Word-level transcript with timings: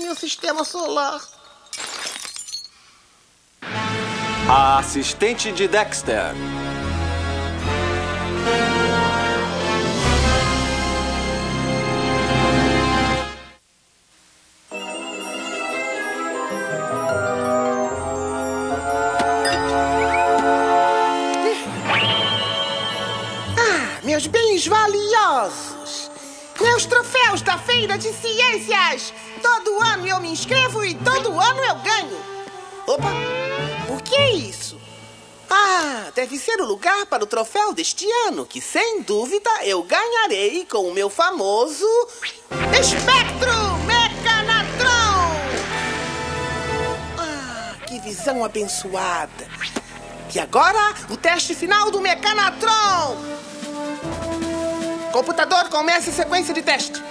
meu 0.00 0.14
sistema 0.14 0.64
solar. 0.64 1.20
A 4.48 4.78
assistente 4.78 5.52
de 5.52 5.68
Dexter. 5.68 6.34
Ah, 23.56 24.00
meus 24.02 24.26
bens 24.26 24.66
valiosos. 24.66 26.10
Meus 26.60 26.84
troféus 26.84 27.40
da 27.42 27.56
Feira 27.56 27.96
de 27.96 28.12
Ciências. 28.12 29.14
Todo 29.42 29.80
ano 29.80 30.06
eu 30.06 30.20
me 30.20 30.28
inscrevo 30.28 30.84
e 30.84 30.94
todo 30.94 31.40
ano 31.40 31.60
eu 31.60 31.74
ganho. 31.76 32.18
Opa, 32.86 33.12
o 33.88 34.02
que 34.02 34.14
é 34.14 34.32
isso? 34.32 34.78
Ah, 35.48 36.10
deve 36.14 36.38
ser 36.38 36.60
o 36.60 36.66
lugar 36.66 37.06
para 37.06 37.24
o 37.24 37.26
troféu 37.26 37.72
deste 37.72 38.06
ano, 38.26 38.44
que 38.44 38.60
sem 38.60 39.02
dúvida 39.02 39.50
eu 39.64 39.82
ganharei 39.82 40.64
com 40.64 40.88
o 40.88 40.94
meu 40.94 41.08
famoso 41.10 41.86
Espectro 42.78 43.52
Mecanatron! 43.86 45.30
Ah, 47.18 47.74
que 47.86 47.98
visão 48.00 48.44
abençoada! 48.44 49.48
E 50.32 50.38
agora, 50.38 50.94
o 51.10 51.16
teste 51.16 51.54
final 51.54 51.90
do 51.90 52.00
Mecanatron! 52.00 53.39
Computador, 55.12 55.68
comece 55.68 56.10
a 56.10 56.12
sequência 56.12 56.54
de 56.54 56.62
teste. 56.62 57.02